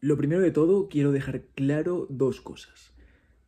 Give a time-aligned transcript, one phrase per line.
[0.00, 2.92] Lo primero de todo, quiero dejar claro dos cosas.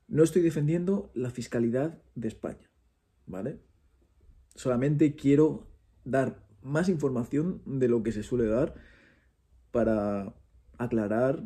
[0.08, 2.68] No estoy defendiendo la fiscalidad de España,
[3.26, 3.60] ¿vale?
[4.56, 5.68] Solamente quiero
[6.04, 8.74] dar más información de lo que se suele dar
[9.70, 10.34] para
[10.76, 11.44] aclarar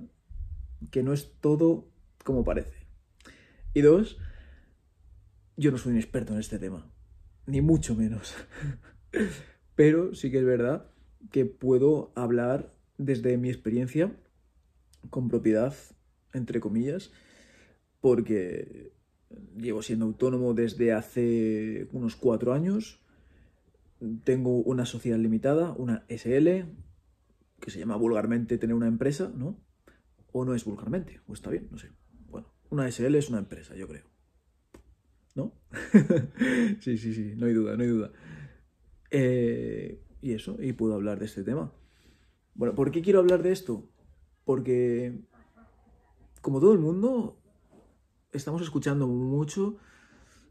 [0.91, 1.87] que no es todo
[2.25, 2.87] como parece.
[3.75, 4.19] Y dos,
[5.59, 6.91] yo no soy un experto en este tema,
[7.47, 8.35] ni mucho menos.
[9.75, 10.91] Pero sí que es verdad
[11.31, 14.17] que puedo hablar desde mi experiencia
[15.11, 15.75] con propiedad,
[16.33, 17.13] entre comillas,
[18.01, 18.93] porque
[19.57, 23.01] llevo siendo autónomo desde hace unos cuatro años.
[24.25, 26.67] Tengo una sociedad limitada, una SL,
[27.61, 29.59] que se llama vulgarmente tener una empresa, ¿no?
[30.33, 31.91] O no es vulgarmente, o está bien, no sé.
[32.29, 34.05] Bueno, una SL es una empresa, yo creo.
[35.35, 35.53] ¿No?
[36.81, 38.13] sí, sí, sí, no hay duda, no hay duda.
[39.11, 41.73] Eh, y eso, y puedo hablar de este tema.
[42.55, 43.89] Bueno, ¿por qué quiero hablar de esto?
[44.45, 45.21] Porque,
[46.41, 47.39] como todo el mundo,
[48.33, 49.77] estamos escuchando mucho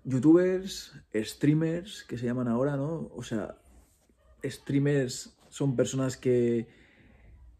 [0.03, 3.09] youtubers, streamers, que se llaman ahora, ¿no?
[3.16, 3.58] O sea,
[4.44, 6.67] streamers son personas que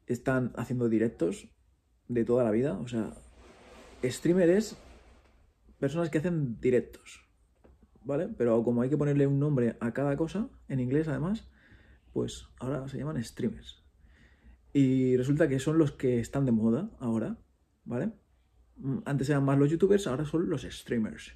[0.08, 1.48] están haciendo directos
[2.08, 2.78] de toda la vida.
[2.80, 3.14] O sea,
[4.04, 4.76] streamer es
[5.80, 7.22] personas que hacen directos,
[8.04, 8.30] ¿vale?
[8.38, 11.50] Pero como hay que ponerle un nombre a cada cosa, en inglés además,
[12.14, 13.83] pues ahora se llaman streamers.
[14.74, 17.38] Y resulta que son los que están de moda ahora,
[17.86, 18.12] ¿vale?
[18.78, 21.34] Mm, antes eran más los youtubers, ahora son los streamers.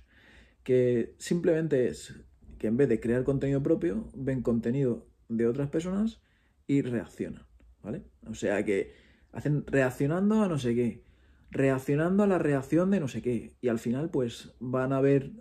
[0.64, 2.26] Que simplemente es
[2.58, 6.22] que en vez de crear contenido propio, ven contenido de otras personas
[6.66, 7.46] y reaccionan,
[7.84, 8.04] ¿vale?
[8.26, 8.94] O sea que
[9.32, 11.04] hacen reaccionando a no sé qué,
[11.52, 13.56] reaccionando a la reacción de no sé qué.
[13.62, 15.32] Y al final, pues van a ver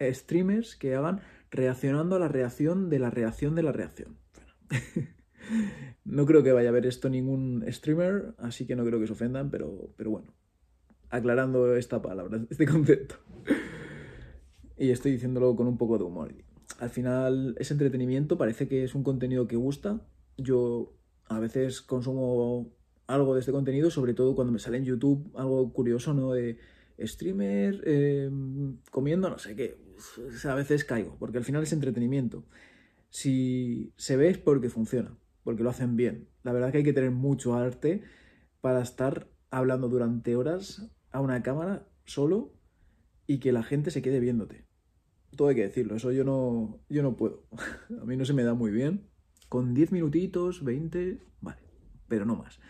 [0.00, 4.18] streamers que hagan reaccionando a la reacción de la reacción de la reacción.
[6.04, 9.12] no creo que vaya a ver esto ningún streamer, así que no creo que se
[9.12, 10.34] ofendan, pero, pero bueno,
[11.10, 13.16] aclarando esta palabra, este concepto.
[14.76, 16.34] y estoy diciéndolo con un poco de humor.
[16.78, 20.00] Al final es entretenimiento, parece que es un contenido que gusta.
[20.36, 20.94] Yo
[21.26, 22.72] a veces consumo
[23.06, 26.32] algo de este contenido, sobre todo cuando me sale en YouTube algo curioso, ¿no?
[26.32, 26.58] De
[27.00, 28.30] streamer eh,
[28.90, 29.78] comiendo no sé qué.
[30.44, 32.44] a veces caigo, porque al final es entretenimiento.
[33.10, 35.16] Si se ve es porque funciona,
[35.48, 36.28] porque lo hacen bien.
[36.42, 38.02] La verdad que hay que tener mucho arte
[38.60, 42.52] para estar hablando durante horas a una cámara solo
[43.26, 44.66] y que la gente se quede viéndote.
[45.34, 47.46] Todo hay que decirlo, eso yo no, yo no puedo.
[47.98, 49.08] a mí no se me da muy bien.
[49.48, 51.62] Con 10 minutitos, 20, vale,
[52.08, 52.60] pero no más.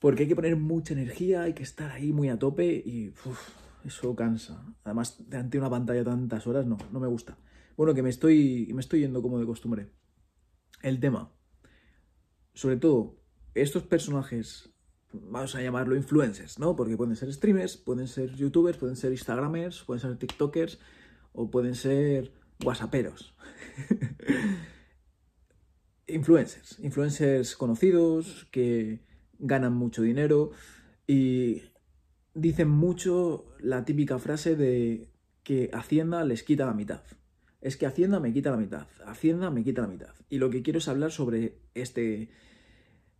[0.00, 3.12] Porque hay que poner mucha energía, hay que estar ahí muy a tope y
[3.84, 4.66] eso cansa.
[4.82, 7.38] Además, ante una pantalla tantas horas, no, no me gusta.
[7.76, 9.92] Bueno, que me estoy, me estoy yendo como de costumbre.
[10.82, 11.37] El tema.
[12.58, 13.14] Sobre todo,
[13.54, 14.68] estos personajes
[15.12, 16.74] vamos a llamarlo influencers, ¿no?
[16.74, 20.80] Porque pueden ser streamers, pueden ser youtubers, pueden ser instagramers, pueden ser tiktokers
[21.32, 22.32] o pueden ser
[22.64, 23.32] whatsapperos.
[26.08, 29.04] influencers, influencers conocidos que
[29.38, 30.50] ganan mucho dinero
[31.06, 31.62] y
[32.34, 35.12] dicen mucho la típica frase de
[35.44, 37.02] que Hacienda les quita la mitad.
[37.60, 40.14] Es que Hacienda me quita la mitad, Hacienda me quita la mitad.
[40.28, 42.30] Y lo que quiero es hablar sobre este,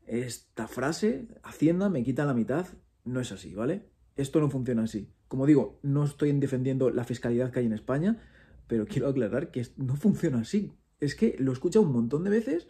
[0.06, 2.66] esta frase, Hacienda me quita la mitad,
[3.04, 3.87] no es así, ¿vale?
[4.16, 5.12] Esto no funciona así.
[5.27, 8.22] Como digo, no estoy defendiendo la fiscalidad que hay en España,
[8.66, 10.72] pero quiero aclarar que no funciona así.
[11.00, 12.69] Es que lo he escuchado un montón de veces,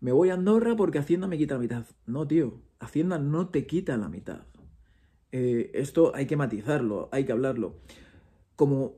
[0.00, 1.86] me voy a Andorra porque Hacienda me quita la mitad.
[2.06, 4.42] No, tío, Hacienda no te quita la mitad.
[5.32, 7.76] Eh, esto hay que matizarlo, hay que hablarlo.
[8.56, 8.96] Como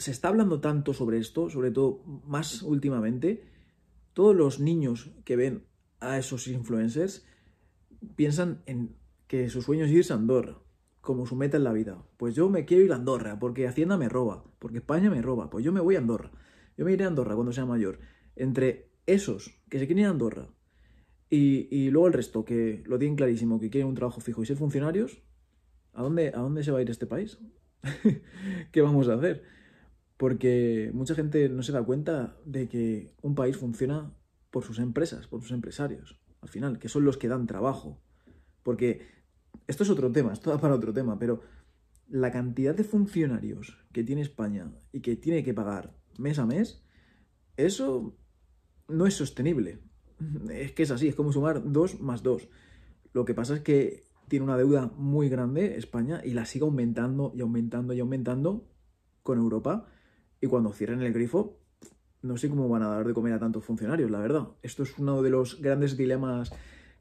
[0.00, 3.44] se está hablando tanto sobre esto, sobre todo más últimamente,
[4.14, 5.66] todos los niños que ven
[6.00, 7.26] a esos influencers
[8.16, 8.96] piensan en
[9.26, 10.56] que su sueño es irse a Andorra,
[11.02, 12.02] como su meta en la vida.
[12.16, 15.50] Pues yo me quiero ir a Andorra, porque Hacienda me roba, porque España me roba,
[15.50, 16.32] pues yo me voy a Andorra.
[16.78, 17.98] Yo me iré a Andorra cuando sea mayor.
[18.36, 20.48] Entre esos que se quieren ir a Andorra
[21.28, 24.56] y, luego el resto, que lo tienen clarísimo, que quieren un trabajo fijo y ser
[24.56, 25.20] funcionarios,
[25.92, 27.38] ¿a dónde, a dónde se va a ir este país?
[28.72, 29.59] ¿Qué vamos a hacer?
[30.20, 34.12] Porque mucha gente no se da cuenta de que un país funciona
[34.50, 38.02] por sus empresas, por sus empresarios, al final, que son los que dan trabajo.
[38.62, 39.00] Porque
[39.66, 41.40] esto es otro tema, esto da para otro tema, pero
[42.06, 46.84] la cantidad de funcionarios que tiene España y que tiene que pagar mes a mes,
[47.56, 48.14] eso
[48.88, 49.80] no es sostenible.
[50.50, 52.46] Es que es así, es como sumar dos más dos.
[53.14, 57.32] Lo que pasa es que tiene una deuda muy grande España y la sigue aumentando
[57.34, 58.68] y aumentando y aumentando
[59.22, 59.86] con Europa.
[60.40, 61.58] Y cuando cierren el grifo,
[62.22, 64.48] no sé cómo van a dar de comer a tantos funcionarios, la verdad.
[64.62, 66.52] Esto es uno de los grandes dilemas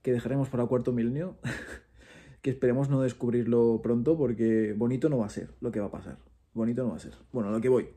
[0.01, 1.37] que dejaremos para cuarto milenio.
[2.41, 5.91] que esperemos no descubrirlo pronto porque bonito no va a ser lo que va a
[5.91, 6.17] pasar.
[6.53, 7.13] Bonito no va a ser.
[7.31, 7.89] Bueno, a lo que voy.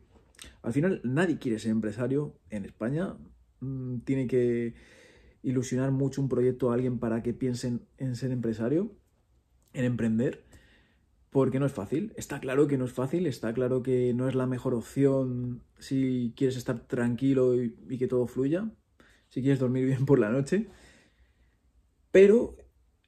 [0.63, 3.17] Al final nadie quiere ser empresario en España.
[3.61, 4.75] Mm, tiene que
[5.43, 8.93] ilusionar mucho un proyecto a alguien para que piensen en ser empresario,
[9.73, 10.45] en emprender,
[11.33, 12.13] porque no es fácil.
[12.17, 16.35] Está claro que no es fácil, está claro que no es la mejor opción si
[16.37, 18.71] quieres estar tranquilo y, que todo fluya,
[19.31, 20.69] si quieres dormir bien por la noche.
[22.11, 22.59] Pero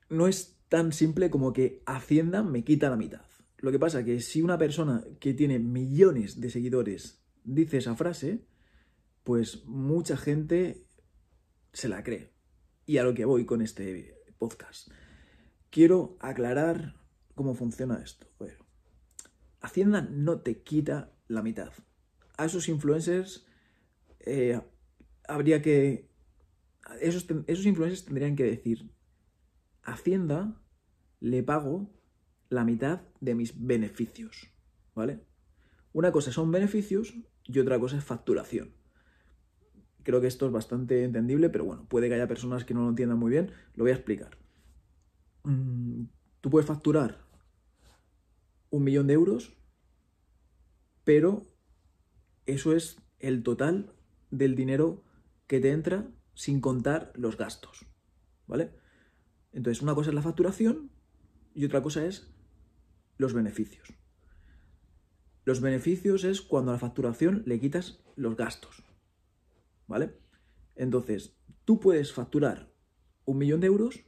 [0.09, 3.27] no es tan simple como que Hacienda me quita la mitad.
[3.59, 7.95] Lo que pasa es que si una persona que tiene millones de seguidores dice esa
[7.95, 8.47] frase,
[9.23, 10.87] pues mucha gente
[11.75, 12.33] se la cree.
[12.87, 14.91] Y a lo que voy con este podcast.
[15.69, 17.04] Quiero aclarar
[17.35, 18.27] cómo funciona esto.
[18.39, 18.65] Bueno,
[19.61, 21.73] Hacienda no te quita la mitad.
[22.37, 23.47] A esos influencers
[24.21, 24.61] eh,
[25.27, 26.11] habría que...
[27.01, 28.91] Esos, esos influencers tendrían que decir,
[29.83, 30.61] Hacienda
[31.21, 31.91] le pago
[32.51, 34.51] la mitad de mis beneficios,
[34.95, 35.25] ¿vale?
[35.93, 37.15] Una cosa son beneficios
[37.45, 38.75] y otra cosa es facturación.
[40.03, 42.91] Creo que esto es bastante entendible, pero bueno, puede que haya personas que no lo
[42.91, 43.51] entiendan muy bien.
[43.75, 44.37] Lo voy a explicar.
[45.45, 46.05] Mm,
[46.43, 47.24] tú puedes facturar
[48.75, 49.53] un millón de euros,
[51.05, 51.47] pero
[52.45, 53.95] eso es el total
[54.33, 55.05] del dinero
[55.47, 57.87] que te entra sin contar los gastos,
[58.49, 58.73] ¿vale?
[59.53, 60.91] Entonces, una cosa es la facturación
[61.55, 62.35] y otra cosa es
[63.17, 63.95] los beneficios.
[65.45, 68.83] Los beneficios es cuando a la facturación le quitas los gastos.
[69.87, 70.19] ¿Vale?
[70.75, 72.73] Entonces, tú puedes facturar
[73.25, 74.01] un millón de euros,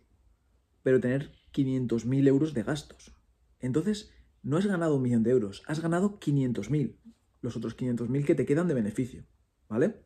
[0.82, 3.14] pero tener 500.000 euros de gastos.
[3.60, 4.10] Entonces,
[4.46, 6.94] no has ganado un millón de euros, has ganado 500.000,
[7.40, 9.24] los otros 500.000 que te quedan de beneficio.
[9.68, 9.96] ¿Vale?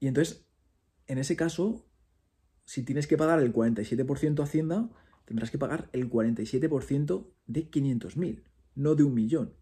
[0.00, 0.46] Y entonces,
[1.06, 1.84] en ese caso,
[2.64, 4.88] si tienes que pagar el 47% a Hacienda,
[5.26, 8.44] tendrás que pagar el 47% de 500.000,
[8.76, 9.52] no de un millón.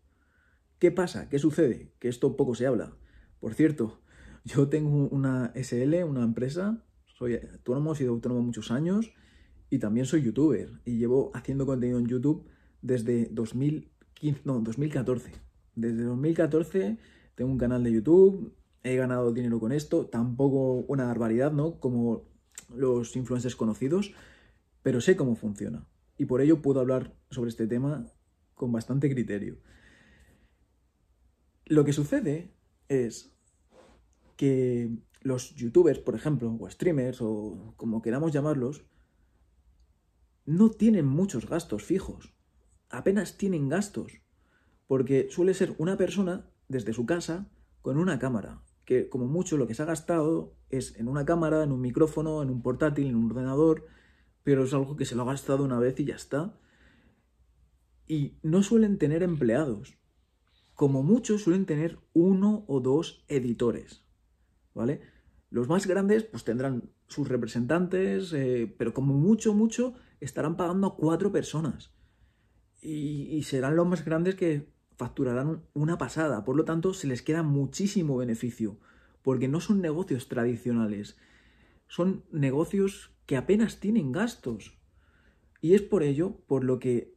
[0.79, 1.29] ¿Qué pasa?
[1.29, 1.93] ¿Qué sucede?
[1.99, 2.97] Que esto poco se habla.
[3.41, 4.01] Por cierto,
[4.45, 9.13] yo tengo una SL, una empresa, soy autónomo, he sido autónomo muchos años
[9.71, 12.52] y también soy youtuber y llevo haciendo contenido en YouTube
[12.83, 15.33] desde 2015, no, 2014.
[15.75, 16.99] Desde 2014
[17.35, 21.81] tengo un canal de YouTube, he ganado dinero con esto, tampoco una barbaridad, ¿no?
[21.81, 22.25] Como
[22.75, 24.13] los influencers conocidos,
[24.83, 25.87] pero sé cómo funciona.
[26.19, 28.07] Y por ello puedo hablar sobre este tema
[28.55, 29.59] con bastante criterio.
[31.65, 32.53] Lo que sucede
[32.89, 33.35] es
[34.37, 34.91] que
[35.21, 38.85] los youtubers, por ejemplo, o streamers, o como queramos llamarlos,
[40.45, 42.35] no tienen muchos gastos fijos.
[42.93, 44.21] Apenas tienen gastos.
[44.87, 47.51] Porque suele ser una persona desde su casa
[47.81, 51.65] con una cámara, que como mucho lo que se ha gastado es en una cámara,
[51.65, 53.87] en un micrófono, en un portátil, en un ordenador,
[54.45, 56.59] pero es algo que se lo ha gastado una vez y ya está.
[58.07, 59.99] Y no suelen tener empleados.
[60.75, 64.05] Como mucho suelen tener uno o dos editores.
[64.75, 65.01] ¿Vale?
[65.51, 70.97] Los más grandes pues tendrán sus representantes, eh, pero como mucho, mucho estarán pagando a
[70.97, 71.95] cuatro personas.
[72.85, 76.45] Y, serán los más grandes que facturarán una pasada.
[76.45, 78.79] Por lo tanto, se les queda muchísimo beneficio.
[79.23, 81.17] Porque no son negocios tradicionales.
[81.87, 84.77] Son negocios que apenas tienen gastos.
[85.61, 87.15] Y es por ello por lo que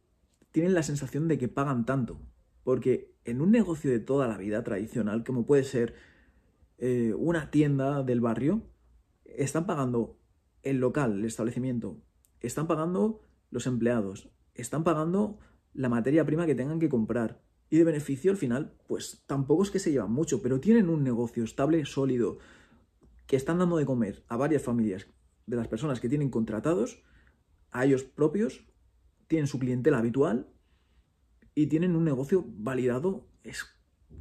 [0.52, 2.20] tienen la sensación de que pagan tanto.
[2.62, 5.94] Porque en un negocio de toda la vida tradicional, como puede ser
[6.78, 8.62] eh, una tienda del barrio,
[9.24, 10.16] están pagando
[10.62, 11.98] el local, el establecimiento,
[12.40, 13.20] están pagando
[13.50, 15.38] los empleados, están pagando
[15.76, 17.42] la materia prima que tengan que comprar.
[17.68, 21.02] Y de beneficio al final, pues tampoco es que se llevan mucho, pero tienen un
[21.02, 22.38] negocio estable, sólido,
[23.26, 25.08] que están dando de comer a varias familias
[25.46, 27.02] de las personas que tienen contratados,
[27.70, 28.64] a ellos propios,
[29.26, 30.48] tienen su clientela habitual
[31.54, 33.28] y tienen un negocio validado.
[33.42, 33.66] Es,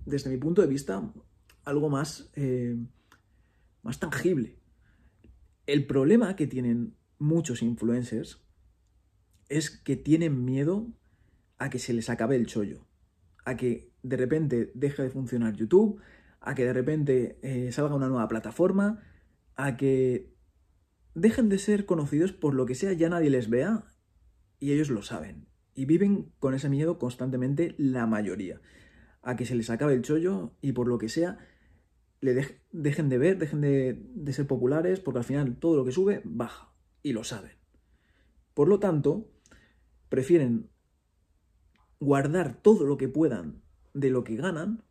[0.05, 1.13] desde mi punto de vista,
[1.63, 2.75] algo más, eh,
[3.83, 4.57] más tangible.
[5.67, 8.41] El problema que tienen muchos influencers
[9.50, 10.88] es que tienen miedo
[11.57, 12.85] a que se les acabe el chollo,
[13.45, 16.01] a que de repente deje de funcionar YouTube,
[16.41, 19.01] a que de repente eh, salga una nueva plataforma,
[19.55, 20.33] a que
[21.15, 23.85] dejen de ser conocidos por lo que sea, ya nadie les vea
[24.59, 25.47] y ellos lo saben.
[25.74, 28.62] Y viven con ese miedo constantemente la mayoría.
[29.21, 31.39] A que se les acabe el chollo y por lo que sea,
[32.21, 32.33] le
[32.71, 36.21] dejen de ver, dejen de, de ser populares, porque al final todo lo que sube
[36.24, 36.71] baja.
[37.01, 37.51] Y lo saben.
[38.53, 39.29] Por lo tanto,
[40.09, 40.69] prefieren
[42.05, 44.83] guardar todo lo que puedan de lo que ganan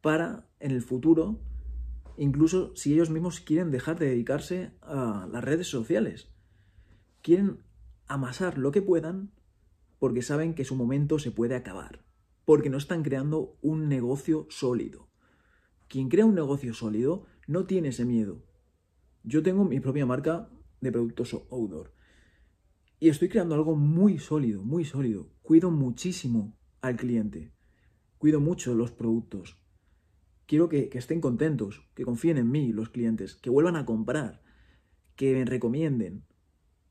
[0.00, 1.40] para en el futuro
[2.16, 6.28] incluso si ellos mismos quieren dejar de dedicarse a las redes sociales.
[7.22, 7.62] Quieren
[8.08, 9.30] amasar lo que puedan
[9.98, 12.04] porque saben que su momento se puede acabar,
[12.44, 15.08] porque no están creando un negocio sólido.
[15.88, 18.42] Quien crea un negocio sólido no tiene ese miedo.
[19.22, 20.50] Yo tengo mi propia marca
[20.80, 21.92] de productos outdoor
[23.00, 25.30] y estoy creando algo muy sólido, muy sólido.
[25.50, 27.50] Cuido muchísimo al cliente,
[28.18, 29.58] cuido mucho los productos.
[30.46, 34.44] Quiero que, estén contentos, que confíen en mí los clientes, que vuelvan a comprar,
[35.16, 36.22] que me recomienden,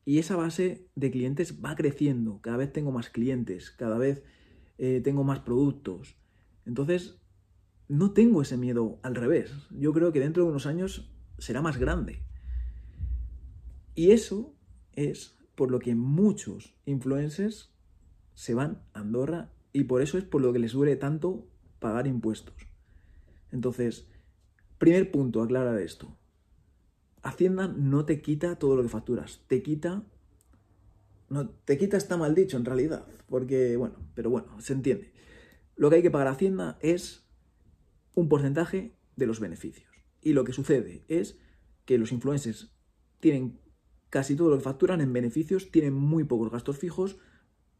[0.03, 2.41] y esa base de clientes va creciendo.
[2.41, 4.25] Cada vez tengo más clientes, cada vez
[4.77, 6.17] eh, tengo más productos.
[6.65, 7.17] Entonces,
[7.87, 9.53] no tengo ese miedo al revés.
[9.71, 12.25] Yo creo que dentro de unos años será más grande.
[13.95, 14.53] Y eso
[14.91, 17.73] es por lo que muchos influencers
[18.39, 21.45] se van a Andorra y por eso es por lo que les duele tanto
[21.79, 22.55] pagar impuestos.
[23.51, 24.07] Entonces,
[24.77, 26.15] primer punto, aclarar esto.
[27.21, 30.03] Hacienda no te quita todo lo que facturas, te quita...
[31.27, 35.11] No, te quita está mal dicho en realidad, porque bueno, pero bueno, se entiende.
[35.75, 37.27] Lo que hay que pagar a Hacienda es
[38.15, 39.91] un porcentaje de los beneficios.
[40.21, 41.37] Y lo que sucede es
[41.83, 42.73] que los influencers
[43.19, 43.59] tienen
[44.09, 47.19] casi todo lo que facturan en beneficios, tienen muy pocos gastos fijos,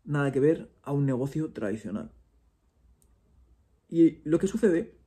[0.10, 2.12] nada que ver a un negocio tradicional.
[3.88, 4.98] Y lo que sucede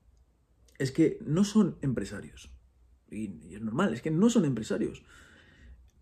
[0.79, 2.51] es que no son empresarios
[3.11, 5.03] y, es normal, es que no son empresarios.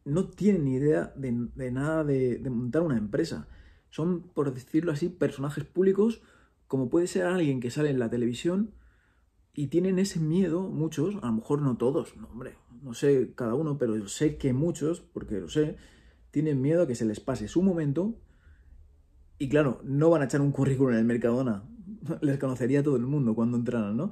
[0.05, 1.33] No tienen ni idea de,
[1.71, 3.49] nada de, de, montar una empresa.
[3.91, 6.23] Son, por decirlo así, personajes públicos,
[6.69, 8.73] como puede ser alguien que sale en la televisión
[9.55, 13.55] y tienen ese miedo, muchos, a lo mejor no todos, no, hombre, no sé cada
[13.55, 15.77] uno, pero yo sé que muchos, porque lo sé,
[16.31, 18.15] tienen miedo a que se les pase su momento
[19.41, 21.65] y claro, no van a echar un currículum en el Mercadona.
[22.21, 24.11] Les conocería todo el mundo cuando entraran, ¿no?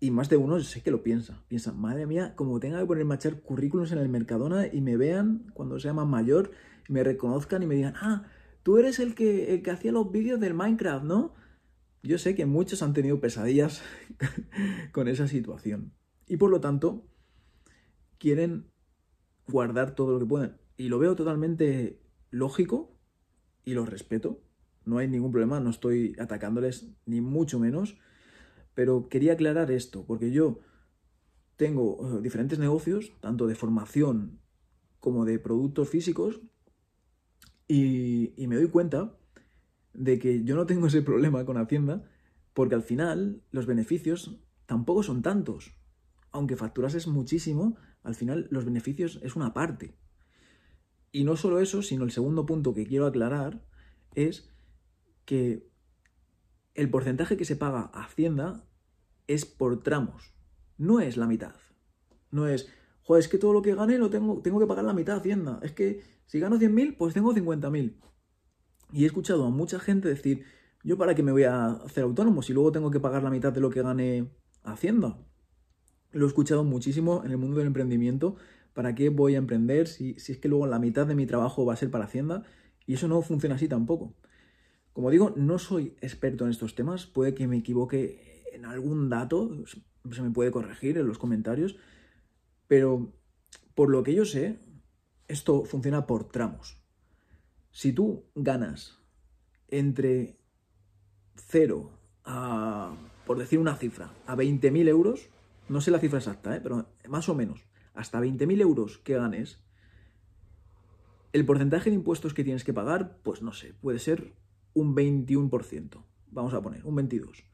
[0.00, 1.44] Y más de uno sé que lo piensa.
[1.48, 4.96] Piensa, madre mía, como tenga que ponerme a echar currículums en el Mercadona y me
[4.96, 6.52] vean cuando sea más mayor,
[6.88, 8.24] y me reconozcan y me digan, ah,
[8.62, 11.34] tú eres el que, el que hacía los vídeos del Minecraft, ¿no?
[12.02, 13.82] Yo sé que muchos han tenido pesadillas
[14.92, 15.92] con esa situación.
[16.26, 17.06] Y por lo tanto,
[18.16, 18.70] quieren
[19.46, 20.56] guardar todo lo que pueden.
[20.78, 22.00] Y lo veo totalmente
[22.30, 22.97] lógico
[23.64, 24.40] y lo respeto.
[24.84, 27.98] No hay ningún problema, no estoy atacándoles ni mucho menos
[28.78, 30.60] pero quería aclarar esto, porque yo
[31.56, 34.38] tengo eh, diferentes negocios, tanto de formación
[35.00, 36.40] como de productos físicos,
[37.66, 39.18] y, me doy cuenta
[39.94, 42.08] de que yo no tengo ese problema con Hacienda,
[42.54, 45.74] porque al final los beneficios tampoco son tantos.
[46.30, 49.96] Aunque facturases muchísimo, al final los beneficios es una parte.
[51.12, 53.64] Y no solo eso, sino el segundo punto que quiero aclarar
[54.14, 54.50] es
[55.24, 55.68] que
[56.74, 58.64] el porcentaje que se paga a Hacienda
[59.26, 60.34] es por tramos,
[60.76, 61.54] no es la mitad.
[62.30, 62.68] No es,
[63.02, 65.18] joder, es que todo lo que gane lo tengo, tengo que pagar la mitad a
[65.18, 65.60] Hacienda.
[65.62, 67.94] Es que si gano 100.000, pues tengo 50.000.
[68.92, 70.44] Y he escuchado a mucha gente decir,
[70.84, 73.52] yo para qué me voy a hacer autónomo si luego tengo que pagar la mitad
[73.52, 74.30] de lo que gane
[74.62, 75.18] Hacienda.
[76.12, 78.36] Lo he escuchado muchísimo en el mundo del emprendimiento.
[78.78, 81.66] ¿Para qué voy a emprender si, si es que luego la mitad de mi trabajo
[81.66, 82.44] va a ser para Hacienda?
[82.86, 84.14] Y eso no funciona así tampoco.
[84.92, 89.50] Como digo, no soy experto en estos temas, puede que me equivoque en algún dato,
[89.66, 91.76] se me puede corregir en los comentarios,
[92.68, 93.12] pero
[93.74, 94.60] por lo que yo sé,
[95.26, 96.80] esto funciona por tramos.
[97.72, 99.00] Si tú ganas
[99.66, 100.38] entre
[101.34, 101.90] 0
[102.24, 105.30] a, por decir una cifra, a 20.000 euros,
[105.68, 106.60] no sé la cifra exacta, ¿eh?
[106.62, 107.67] pero más o menos,
[107.98, 109.58] hasta 20.000 euros que ganes,
[111.32, 114.34] el porcentaje de impuestos que tienes que pagar, pues no sé, puede ser
[114.72, 117.44] un 21%, vamos a poner, un 22%.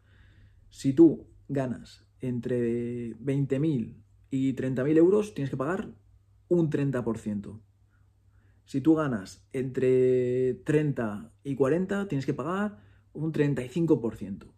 [0.68, 3.96] Si tú ganas entre 20.000
[4.28, 5.94] y 30.000 euros, tienes que pagar
[6.48, 7.62] un 30%.
[8.66, 12.82] Si tú ganas entre 30 y 40, tienes que pagar
[13.14, 14.52] un 35%.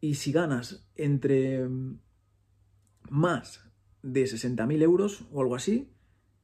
[0.00, 1.68] Y si ganas entre
[3.08, 3.73] más
[4.04, 5.90] de 60.000 euros o algo así,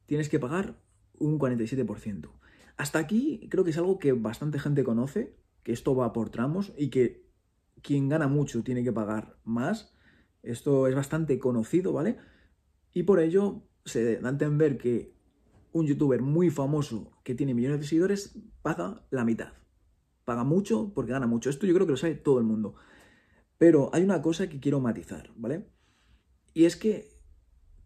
[0.06, 0.80] tienes que pagar
[1.18, 2.30] un 47%.
[2.78, 6.72] Hasta aquí creo que es algo que bastante gente conoce, que esto va por tramos
[6.78, 7.28] y que
[7.82, 9.94] quien gana mucho tiene que pagar más.
[10.42, 12.16] Esto es bastante conocido, ¿vale?
[12.94, 15.14] Y por ello se da a entender que
[15.72, 19.52] un youtuber muy famoso que tiene millones de seguidores paga la mitad.
[20.24, 21.50] Paga mucho porque gana mucho.
[21.50, 22.74] Esto yo creo que lo sabe todo el mundo.
[23.58, 25.68] Pero hay una cosa que quiero matizar, ¿vale?
[26.54, 27.19] Y es que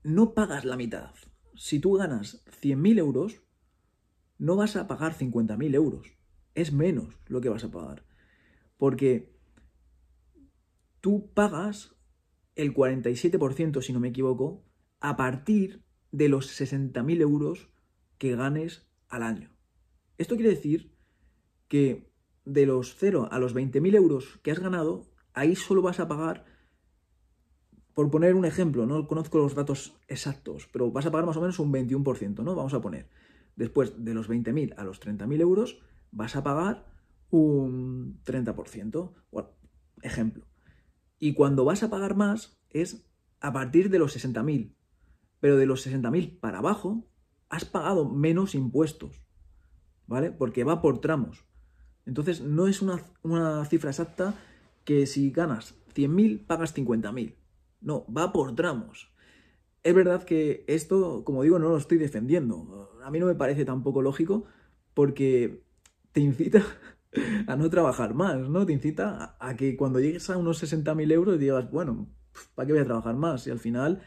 [0.05, 1.15] no pagas la mitad.
[1.57, 3.43] Si tú ganas 100.000 euros,
[4.39, 6.17] no vas a pagar 50.000 euros.
[6.55, 8.05] Es menos lo que vas a pagar.
[8.77, 9.35] Porque
[11.01, 11.97] tú pagas
[12.55, 14.63] el 47%, si no me equivoco,
[15.01, 15.83] a partir
[16.13, 17.71] de los 60.000 euros
[18.19, 19.57] que ganes al año.
[20.19, 20.95] Esto quiere decir
[21.67, 22.13] que
[22.45, 26.45] de los 0 a los 20.000 euros que has ganado, ahí solo vas a pagar,
[27.95, 31.41] por poner un ejemplo, no conozco los datos exactos, pero vas a pagar más o
[31.41, 32.55] menos un 21%, ¿no?
[32.55, 33.09] Vamos a poner.
[33.57, 35.79] Después de los 20.000 a los 30.000 euros,
[36.11, 36.87] vas a pagar
[37.31, 39.13] un 30%.
[39.31, 39.49] Bueno,
[40.03, 40.45] ejemplo.
[41.21, 43.07] Y cuando vas a pagar más es
[43.41, 44.75] a partir de los 60.000.
[45.39, 47.07] Pero de los 60.000 para abajo,
[47.49, 49.23] has pagado menos impuestos.
[50.07, 50.33] ¿Vale?
[50.33, 51.45] Porque va por tramos.
[52.07, 54.35] Entonces no es una, una cifra exacta
[54.85, 57.37] que si ganas 100.000 pagas 50.000.
[57.85, 59.13] No, va por tramos.
[59.83, 62.91] Es verdad que esto, como digo, no lo estoy defendiendo.
[63.05, 64.47] A mí no me parece tampoco lógico
[64.95, 65.63] porque
[66.13, 66.65] te incita
[67.47, 68.65] a no trabajar más, ¿no?
[68.65, 72.09] Te incita a, que cuando llegues a unos 60.000 euros digas, bueno,
[72.55, 73.47] ¿para qué voy a trabajar más?
[73.47, 74.03] Y al final,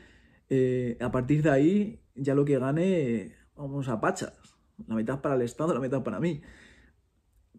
[0.50, 4.34] eh, a partir de ahí, ya lo que gane, vamos a pachas.
[4.88, 6.42] La mitad para el Estado, la mitad para mí.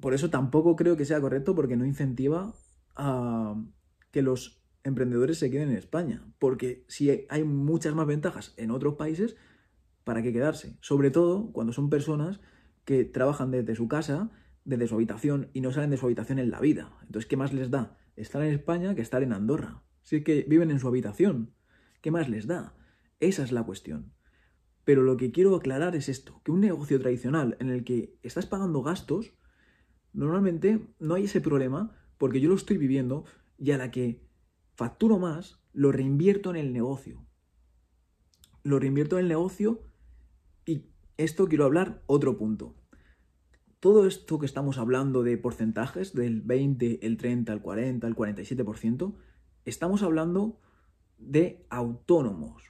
[0.00, 2.52] Por eso tampoco creo que sea correcto porque no incentiva
[2.96, 3.54] a
[4.10, 4.57] que los
[4.88, 6.26] emprendedores se queden en España.
[6.38, 9.37] Porque si hay muchas más ventajas en otros países,
[10.04, 10.76] ¿para qué quedarse?
[10.80, 12.40] Sobre todo cuando son personas
[12.85, 14.30] que trabajan desde su casa,
[14.64, 16.97] desde su habitación y no salen de su habitación en la vida.
[17.02, 17.97] Entonces, ¿qué más les da?
[18.16, 19.83] Estar en España que estar en Andorra.
[20.02, 21.54] Si es que viven en su habitación.
[22.00, 22.75] ¿Qué más les da?
[23.21, 24.12] Esa es la cuestión.
[24.85, 28.47] Pero lo que quiero aclarar es esto, que un negocio tradicional en el que estás
[28.47, 29.35] pagando gastos,
[30.14, 33.25] normalmente no hay ese problema porque yo lo estoy viviendo
[33.59, 34.27] y a la que
[34.78, 37.26] facturo más, lo reinvierto en el negocio.
[38.62, 39.82] Lo reinvierto en el negocio
[40.64, 40.85] y
[41.16, 42.76] esto quiero hablar otro punto.
[43.80, 49.16] Todo esto que estamos hablando de porcentajes, del 20, el 30, el 40, el 47%,
[49.64, 50.61] estamos hablando
[51.18, 52.62] de autónomos.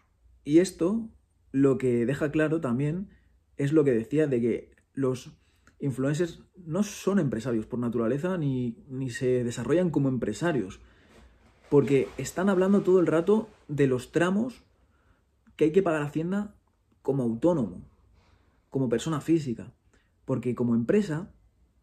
[0.45, 1.11] Y esto
[1.53, 3.11] lo que deja claro también
[3.59, 5.37] es lo que decía de que los
[5.79, 10.81] influencers no son empresarios por naturaleza ni, ni se desarrollan como empresarios.
[11.70, 14.62] Porque están hablando todo el rato de los tramos
[15.57, 16.54] que hay que pagar Hacienda
[17.02, 17.83] como autónomo,
[18.70, 19.72] como persona física.
[20.24, 21.33] Porque como empresa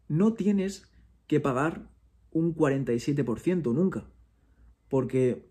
[0.08, 0.90] no tienes
[1.26, 1.88] que pagar
[2.30, 4.04] un 47% nunca.
[4.88, 5.48] Porque,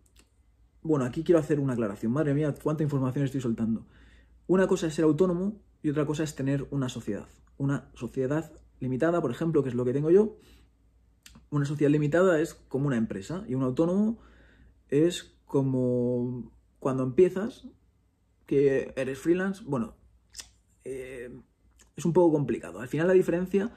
[0.81, 2.11] bueno, aquí quiero hacer una aclaración.
[2.11, 3.85] Madre mía, cuánta información estoy soltando.
[4.47, 7.27] Una cosa es ser autónomo y otra cosa es tener una sociedad.
[7.57, 10.37] Una sociedad limitada, por ejemplo, que es lo que tengo yo.
[11.49, 14.19] Una sociedad limitada es como una empresa y un autónomo
[14.89, 17.67] es como cuando empiezas,
[18.45, 19.95] que eres freelance, bueno,
[20.83, 21.31] eh,
[21.95, 22.79] es un poco complicado.
[22.79, 23.71] Al final la diferencia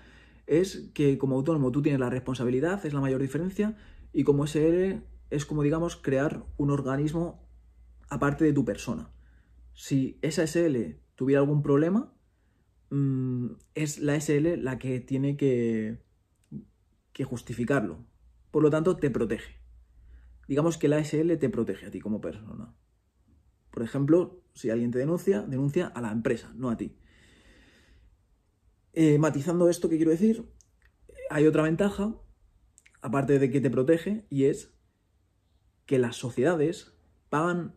[0.46, 3.76] es que como autónomo tú tienes la responsabilidad, es la mayor diferencia,
[4.12, 7.46] y como SL es como digamos crear un organismo
[8.08, 9.10] aparte de tu persona.
[9.74, 12.12] Si esa SL tuviera algún problema,
[12.90, 15.98] mm, es la SL la que tiene que,
[17.18, 18.06] que justificarlo.
[18.52, 19.56] Por lo tanto, te protege.
[20.46, 22.76] Digamos que la SL te protege a ti como persona.
[23.72, 26.96] Por ejemplo, si alguien te denuncia, denuncia a la empresa, no a ti.
[28.92, 30.48] Eh, matizando esto que quiero decir,
[31.28, 32.14] hay otra ventaja,
[33.02, 34.72] aparte de que te protege, y es
[35.86, 36.94] que las sociedades
[37.30, 37.74] pagan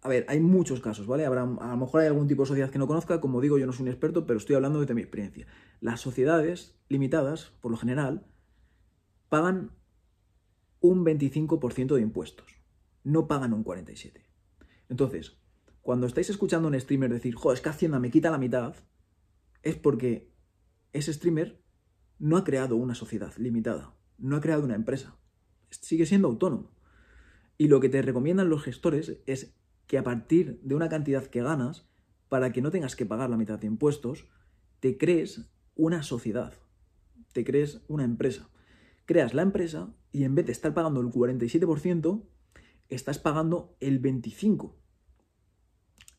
[0.00, 1.26] a ver, hay muchos casos, ¿vale?
[1.26, 3.66] Habrá, a lo mejor hay algún tipo de sociedad que no conozca, como digo, yo
[3.66, 5.48] no soy un experto, pero estoy hablando de mi experiencia.
[5.80, 8.24] Las sociedades limitadas, por lo general,
[9.28, 9.72] pagan
[10.80, 12.46] un 25% de impuestos,
[13.04, 14.20] no pagan un 47%.
[14.88, 15.36] Entonces,
[15.82, 18.74] cuando estáis escuchando a un streamer decir, jo, es que Hacienda me quita la mitad,
[19.62, 20.32] es porque
[20.92, 21.62] ese streamer
[22.18, 25.16] no ha creado una sociedad limitada, no ha creado una empresa,
[25.70, 26.70] sigue siendo autónomo.
[27.58, 31.42] Y lo que te recomiendan los gestores es que a partir de una cantidad que
[31.42, 31.88] ganas,
[32.28, 34.26] para que no tengas que pagar la mitad de impuestos,
[34.80, 36.54] te crees una sociedad,
[37.32, 38.48] te crees una empresa.
[39.06, 42.28] Creas la empresa y en vez de estar pagando el 47%,
[42.88, 44.74] estás pagando el 25%.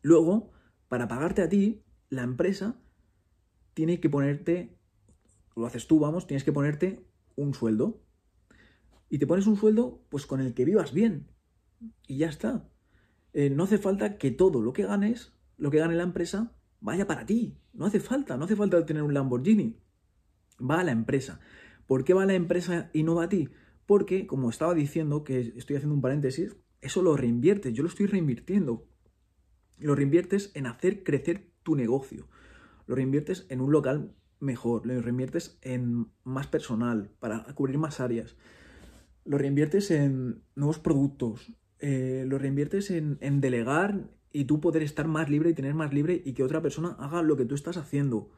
[0.01, 0.51] Luego,
[0.87, 2.79] para pagarte a ti, la empresa
[3.73, 4.77] tiene que ponerte,
[5.55, 8.01] lo haces tú, vamos, tienes que ponerte un sueldo.
[9.09, 11.27] Y te pones un sueldo, pues con el que vivas bien.
[12.07, 12.69] Y ya está.
[13.33, 17.07] Eh, no hace falta que todo lo que ganes, lo que gane la empresa, vaya
[17.07, 17.57] para ti.
[17.73, 19.79] No hace falta, no hace falta tener un Lamborghini.
[20.59, 21.39] Va a la empresa.
[21.87, 23.49] ¿Por qué va la empresa y no va a ti?
[23.85, 28.05] Porque, como estaba diciendo, que estoy haciendo un paréntesis, eso lo reinviertes, yo lo estoy
[28.05, 28.85] reinvirtiendo.
[29.79, 32.27] Lo reinviertes en hacer crecer tu negocio.
[32.85, 38.35] Lo reinviertes en un local mejor, lo reinviertes en más personal, para cubrir más áreas.
[39.25, 45.29] Lo reinviertes en nuevos productos, eh, lo reinviertes en, delegar y tú poder estar más
[45.29, 48.29] libre y tener más libre y que otra persona haga lo que tú estás haciendo.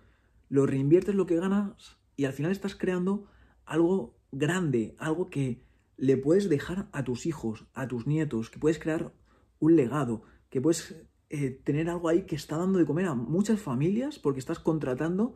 [0.50, 3.28] lo reinviertes lo que ganas y al final estás creando
[3.70, 5.62] algo grande, algo que
[5.98, 9.14] le puedes dejar a tus hijos, a tus nietos, que puedes crear
[9.60, 10.96] un legado, que puedes
[11.30, 15.36] eh, tener algo ahí que está dando de comer a muchas familias porque estás contratando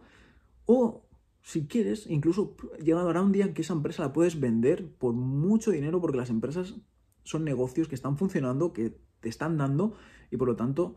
[0.65, 1.05] o
[1.41, 5.71] si quieres, incluso llegará un día en que esa empresa la puedes vender por mucho
[5.71, 6.75] dinero porque las empresas
[7.23, 9.95] son negocios que están funcionando, que te están dando
[10.31, 10.95] y por lo tanto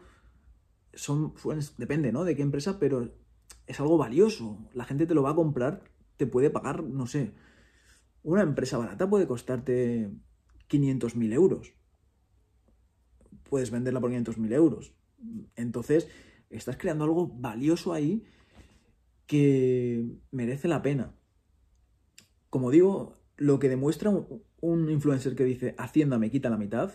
[0.95, 1.35] son,
[1.77, 2.25] depende, ¿no?
[2.25, 3.13] De qué empresa, pero
[3.67, 4.59] es algo valioso.
[4.73, 5.83] La gente te lo va a comprar,
[6.17, 7.33] te puede pagar, no sé,
[8.23, 10.11] una empresa barata puede costarte
[10.69, 11.77] 500.000 euros
[13.49, 14.93] puedes venderla por 500.000 euros.
[15.55, 16.09] Entonces,
[16.51, 18.25] estás creando algo valioso ahí
[19.27, 21.15] que merece la pena.
[22.51, 24.11] Como digo, lo que demuestra
[24.61, 26.93] un influencer que dice Hacienda me quita la mitad,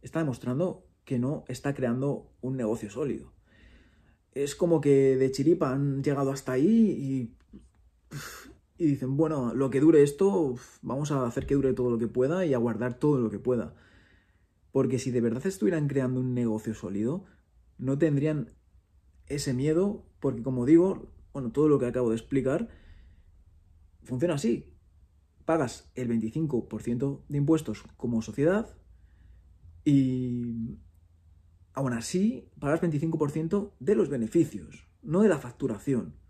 [0.00, 3.32] está demostrando que no está creando un negocio sólido.
[4.32, 7.36] Es como que de chiripa han llegado hasta ahí y,
[8.82, 12.08] y dicen, bueno, lo que dure esto, vamos a hacer que dure todo lo que
[12.08, 13.76] pueda y a guardar todo lo que pueda.
[14.72, 17.24] Porque si de verdad estuvieran creando un negocio sólido,
[17.78, 18.50] no tendrían
[19.26, 22.70] ese miedo, porque como digo, bueno, todo lo que acabo de explicar
[24.02, 24.74] funciona así.
[25.44, 28.76] Pagas el 25% de impuestos como sociedad
[29.84, 30.80] y
[31.72, 36.20] aún así pagas 25% de los beneficios, no de la facturación.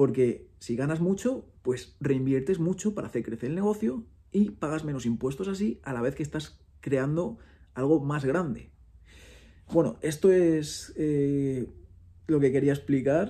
[0.00, 5.04] Porque si ganas mucho, pues reinviertes mucho para hacer crecer el negocio y pagas menos
[5.04, 7.36] impuestos así a la vez que estás creando
[7.74, 8.70] algo más grande.
[9.70, 11.68] Bueno, esto es eh,
[12.28, 13.28] lo que quería explicar.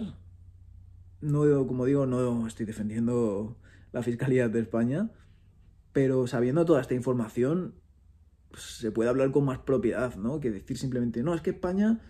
[1.21, 3.59] No, como digo, no estoy defendiendo
[3.91, 5.11] la Fiscalía de España,
[5.93, 7.75] pero sabiendo toda esta información,
[8.49, 10.39] pues, se puede hablar con más propiedad, ¿no?
[10.39, 12.01] Que decir simplemente, no, es que España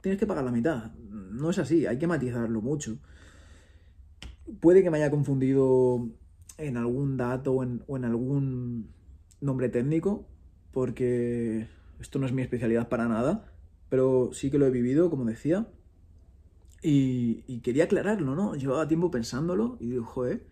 [0.00, 0.94] tienes que pagar la mitad.
[0.94, 3.00] No es así, hay que matizarlo mucho.
[4.60, 6.08] Puede que me haya confundido
[6.56, 8.90] en algún dato o en algún
[9.40, 10.26] nombre técnico,
[10.72, 11.68] porque
[12.00, 13.52] esto no es mi especialidad para nada,
[13.88, 15.66] pero sí que lo he vivido, como decía,
[16.82, 18.54] y, quería aclararlo, ¿no?
[18.54, 20.46] Llevaba tiempo pensándolo y digo, joder,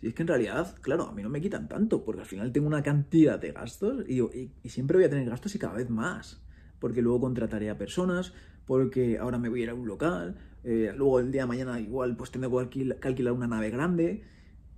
[0.00, 2.52] si es que en realidad, claro, a mí no me quitan tanto, porque al final
[2.52, 6.42] tengo una cantidad de gastos y, siempre voy a tener gastos y cada vez más,
[6.78, 8.34] porque luego contrataré a personas,
[8.66, 10.36] porque ahora me voy a ir a un local,
[10.68, 14.24] eh, luego el día de mañana igual pues tengo que alquilar una nave grande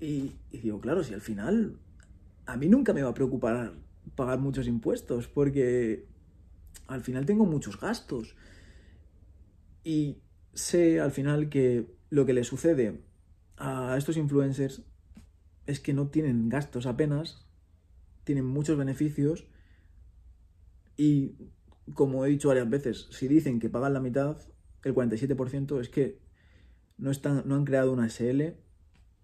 [0.01, 1.79] y, y digo, claro, si al final
[2.45, 3.73] a mí nunca me va a preocupar
[4.15, 6.07] pagar muchos impuestos porque
[6.89, 8.37] al final tengo muchos gastos.
[9.83, 10.19] Y
[10.53, 13.01] sé al final que lo que le sucede
[13.57, 14.83] a estos influencers
[15.67, 17.47] es que no tienen gastos apenas,
[18.25, 19.47] tienen muchos beneficios
[20.99, 21.35] y
[21.95, 24.37] como he dicho varias veces, si dicen que pagan la mitad,
[24.85, 26.19] el 47% es que
[26.97, 28.57] no, están, no han creado una SL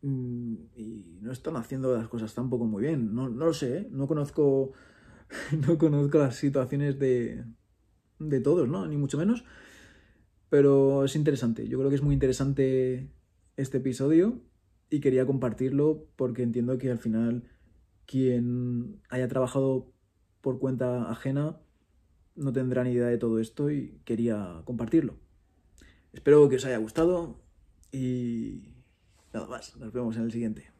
[0.05, 3.15] Mm, y no están haciendo las cosas tampoco muy bien.
[3.15, 3.89] No, lo sé, ¿eh?
[3.91, 4.73] no conozco
[5.67, 7.45] no conozco las situaciones de,
[8.19, 8.87] de todos, ¿no?
[8.87, 9.45] Ni mucho menos.
[10.51, 11.69] Pero es interesante.
[11.69, 13.11] Yo creo que es muy interesante
[13.57, 14.43] este episodio
[14.91, 17.45] y quería compartirlo porque entiendo que al final
[18.07, 19.93] quien haya trabajado
[20.43, 21.61] por cuenta ajena
[22.37, 25.24] no tendrá ni idea de todo esto y quería compartirlo.
[26.15, 27.37] Espero que os haya gustado
[27.93, 28.75] y
[29.35, 30.74] Nada más, nos vemos en el siguiente.